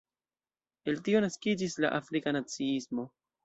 El 0.93 0.97
tio 1.09 1.21
naskiĝis 1.27 1.77
la 1.87 1.95
Afrika 2.01 2.37
naciismo. 2.41 3.11